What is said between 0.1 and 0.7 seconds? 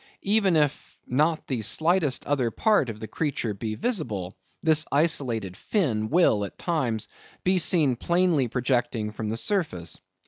Even